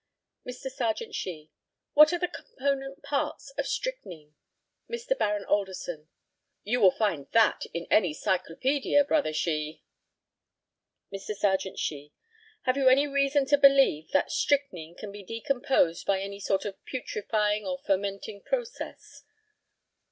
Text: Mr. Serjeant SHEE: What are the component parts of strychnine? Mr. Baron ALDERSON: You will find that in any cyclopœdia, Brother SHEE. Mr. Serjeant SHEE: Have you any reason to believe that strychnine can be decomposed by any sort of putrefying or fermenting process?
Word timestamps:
Mr. 0.47 0.71
Serjeant 0.71 1.13
SHEE: 1.13 1.51
What 1.93 2.11
are 2.11 2.17
the 2.17 2.27
component 2.27 3.03
parts 3.03 3.51
of 3.51 3.67
strychnine? 3.67 4.33
Mr. 4.89 5.15
Baron 5.15 5.45
ALDERSON: 5.45 6.09
You 6.63 6.81
will 6.81 6.89
find 6.89 7.27
that 7.33 7.67
in 7.71 7.85
any 7.91 8.11
cyclopœdia, 8.11 9.07
Brother 9.07 9.31
SHEE. 9.31 9.83
Mr. 11.13 11.35
Serjeant 11.35 11.77
SHEE: 11.77 12.15
Have 12.63 12.77
you 12.77 12.89
any 12.89 13.05
reason 13.05 13.45
to 13.45 13.59
believe 13.59 14.09
that 14.09 14.31
strychnine 14.31 14.95
can 14.95 15.11
be 15.11 15.21
decomposed 15.23 16.07
by 16.07 16.19
any 16.19 16.39
sort 16.39 16.65
of 16.65 16.83
putrefying 16.87 17.67
or 17.67 17.77
fermenting 17.77 18.41
process? 18.41 19.21